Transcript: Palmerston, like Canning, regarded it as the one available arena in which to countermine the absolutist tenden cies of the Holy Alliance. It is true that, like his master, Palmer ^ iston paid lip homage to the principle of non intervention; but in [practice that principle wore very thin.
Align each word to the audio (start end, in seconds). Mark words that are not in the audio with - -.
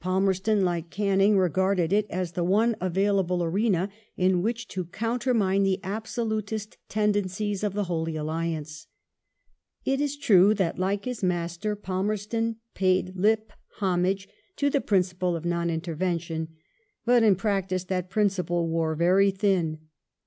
Palmerston, 0.00 0.66
like 0.66 0.90
Canning, 0.90 1.38
regarded 1.38 1.94
it 1.94 2.04
as 2.10 2.32
the 2.32 2.44
one 2.44 2.76
available 2.78 3.42
arena 3.42 3.88
in 4.18 4.42
which 4.42 4.68
to 4.68 4.84
countermine 4.84 5.62
the 5.62 5.80
absolutist 5.82 6.76
tenden 6.90 7.24
cies 7.24 7.64
of 7.64 7.72
the 7.72 7.84
Holy 7.84 8.14
Alliance. 8.14 8.86
It 9.86 9.98
is 9.98 10.18
true 10.18 10.52
that, 10.52 10.78
like 10.78 11.06
his 11.06 11.22
master, 11.22 11.74
Palmer 11.74 12.16
^ 12.16 12.18
iston 12.18 12.56
paid 12.74 13.16
lip 13.16 13.50
homage 13.78 14.28
to 14.56 14.68
the 14.68 14.82
principle 14.82 15.34
of 15.36 15.46
non 15.46 15.70
intervention; 15.70 16.48
but 17.06 17.22
in 17.22 17.34
[practice 17.34 17.84
that 17.84 18.10
principle 18.10 18.68
wore 18.68 18.94
very 18.94 19.30
thin. 19.30 19.78